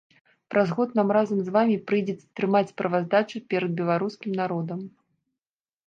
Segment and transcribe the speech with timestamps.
[0.53, 4.81] Праз год нам разам з вамі прыйдзецца трымаць справаздачу перад беларускім народам.